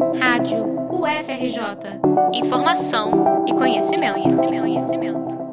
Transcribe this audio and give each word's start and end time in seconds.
Rádio 0.00 0.64
UFRJ. 0.90 2.00
Informação 2.32 3.44
e 3.46 3.52
conhecimento, 3.52 4.14
conhecimento, 4.14 4.60
conhecimento. 4.62 5.50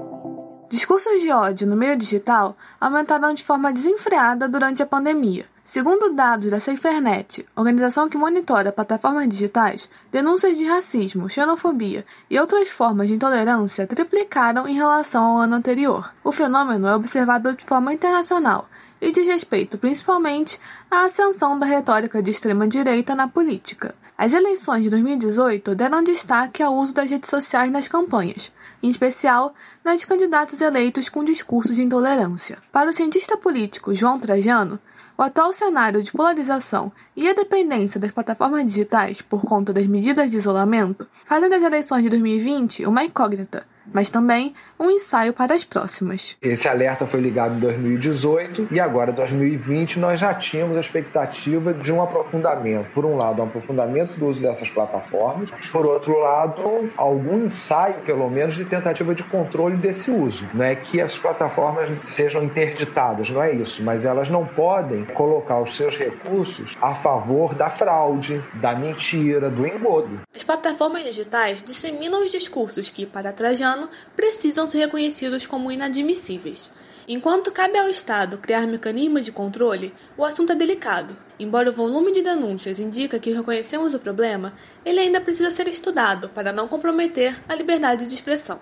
Discursos 0.70 1.22
de 1.22 1.30
ódio 1.32 1.68
no 1.68 1.76
meio 1.76 1.98
digital 1.98 2.56
aumentaram 2.80 3.34
de 3.34 3.44
forma 3.44 3.74
desenfreada 3.74 4.48
durante 4.48 4.82
a 4.82 4.86
pandemia. 4.86 5.46
Segundo 5.68 6.14
dados 6.14 6.50
da 6.50 6.62
SaferNet, 6.62 7.46
organização 7.54 8.08
que 8.08 8.18
monitora 8.18 8.72
plataformas 8.72 9.28
digitais, 9.28 9.90
denúncias 10.10 10.58
de 10.58 10.64
racismo, 10.64 11.30
xenofobia 11.30 12.06
e 12.30 12.40
outras 12.40 12.70
formas 12.70 13.10
de 13.10 13.16
intolerância 13.16 13.86
triplicaram 13.86 14.66
em 14.66 14.76
relação 14.76 15.22
ao 15.26 15.38
ano 15.40 15.56
anterior. 15.56 16.10
O 16.24 16.32
fenômeno 16.32 16.88
é 16.88 16.96
observado 16.96 17.54
de 17.54 17.66
forma 17.66 17.94
internacional 17.94 18.70
e 19.02 19.12
diz 19.12 19.28
respeito 19.28 19.78
principalmente 19.78 20.58
à 20.90 21.04
ascensão 21.04 21.60
da 21.60 21.66
retórica 21.66 22.24
de 22.24 22.32
extrema-direita 22.32 23.14
na 23.14 23.28
política. 23.28 23.94
As 24.18 24.32
eleições 24.32 24.84
de 24.84 24.90
2018 24.90 25.76
deram 25.76 26.02
destaque 26.02 26.64
ao 26.64 26.76
uso 26.76 26.94
das 26.94 27.12
redes 27.12 27.30
sociais 27.30 27.70
nas 27.70 27.90
campanhas, 27.90 28.54
em 28.82 28.90
especial 28.90 29.54
nas 29.84 30.06
candidatos 30.06 30.62
eleitos 30.62 31.10
com 31.10 31.26
discursos 31.26 31.76
de 31.76 31.84
intolerância. 31.84 32.58
Para 32.72 32.90
o 32.90 32.94
cientista 32.94 33.36
político 33.36 33.94
João 33.94 34.18
Trajano, 34.18 34.80
o 35.18 35.24
atual 35.24 35.52
cenário 35.58 36.04
de 36.04 36.12
polarização 36.12 36.92
e 37.16 37.28
a 37.28 37.34
dependência 37.34 38.00
das 38.00 38.12
plataformas 38.12 38.64
digitais 38.64 39.24
por 39.24 39.42
conta 39.42 39.74
das 39.74 39.88
medidas 39.88 40.30
de 40.30 40.38
isolamento 40.38 41.08
fazem 41.26 41.50
das 41.50 41.64
eleições 41.64 42.04
de 42.04 42.10
2020 42.10 42.86
uma 42.86 43.04
incógnita 43.04 43.66
mas 43.94 44.10
também 44.10 44.54
um 44.80 44.92
ensaio 44.92 45.34
para 45.34 45.54
as 45.54 45.64
próximas. 45.64 46.38
Esse 46.42 46.68
alerta 46.68 47.06
foi 47.06 47.20
ligado 47.20 47.56
em 47.56 47.60
2018 47.60 48.68
e 48.72 48.80
agora, 48.80 49.12
em 49.12 49.16
2020, 49.16 50.00
nós 50.00 50.20
já 50.20 50.34
tínhamos 50.34 50.78
a 50.78 50.80
expectativa 50.80 51.74
de 51.74 51.92
um 51.92 52.02
aprofundamento. 52.02 52.92
Por 52.94 53.06
um 53.06 53.18
lado, 53.18 53.42
um 53.42 53.46
aprofundamento 53.46 54.18
do 54.20 54.28
uso 54.28 54.42
dessas 54.42 54.70
plataformas, 54.70 55.50
por 55.72 55.86
outro 55.86 56.18
lado, 56.20 56.92
algum 56.96 57.46
ensaio, 57.46 57.96
pelo 58.06 58.30
menos, 58.30 58.56
de 58.56 58.66
tentativa 58.66 59.14
de 59.16 59.24
controle 59.24 59.78
desse 59.78 60.12
uso. 60.12 60.48
Não 60.54 60.64
é 60.66 60.76
que 60.76 61.00
essas 61.00 61.18
plataformas 61.18 61.90
sejam 62.04 62.44
interditadas, 62.44 63.30
não 63.30 63.42
é 63.42 63.54
isso, 63.54 63.84
mas 63.84 64.06
elas 64.06 64.30
não 64.30 64.46
podem 64.46 65.06
colocar 65.06 65.60
os 65.60 65.76
seus 65.76 65.98
recursos 65.98 66.76
a 66.82 66.94
favor 66.96 67.54
da 67.56 67.70
fraude, 67.70 68.44
da 68.56 68.76
mentira, 68.76 69.50
do 69.50 69.66
engodo. 69.66 70.22
As 70.36 70.44
plataformas 70.44 71.04
digitais 71.04 71.64
disseminam 71.64 72.24
os 72.24 72.32
discursos 72.32 72.90
que, 72.90 73.06
para 73.06 73.32
Trajano, 73.32 73.77
precisam 74.16 74.68
ser 74.68 74.80
reconhecidos 74.80 75.46
como 75.46 75.72
inadmissíveis. 75.72 76.72
Enquanto 77.10 77.54
cabe 77.54 77.78
ao 77.78 77.88
Estado 77.88 78.38
criar 78.38 78.68
mecanismos 78.68 79.24
de 79.24 79.32
controle, 79.32 79.94
o 80.18 80.26
assunto 80.26 80.52
é 80.52 80.56
delicado. 80.56 81.16
Embora 81.40 81.70
o 81.70 81.74
volume 81.74 82.12
de 82.12 82.22
denúncias 82.22 82.80
indique 82.80 83.20
que 83.20 83.32
reconhecemos 83.32 83.94
o 83.94 84.00
problema, 84.00 84.54
ele 84.84 85.00
ainda 85.00 85.22
precisa 85.22 85.50
ser 85.50 85.68
estudado 85.68 86.28
para 86.30 86.52
não 86.52 86.68
comprometer 86.68 87.42
a 87.48 87.56
liberdade 87.56 88.08
de 88.08 88.14
expressão. 88.14 88.60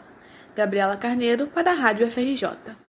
Gabriela 0.55 0.95
Carneiro, 0.95 1.47
para 1.47 1.71
a 1.71 1.75
Rádio 1.75 2.05
FRJ. 2.11 2.75